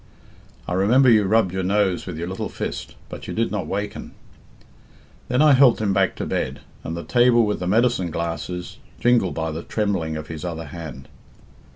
[0.67, 4.13] I remember you rubbed your nose with your little fist, but you did not waken.
[5.27, 9.35] Then I helped him back to bed, and the table with the medicine glasses jingled
[9.35, 11.07] by the trembling of his other hand.